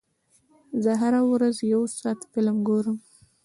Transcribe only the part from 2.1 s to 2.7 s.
فلم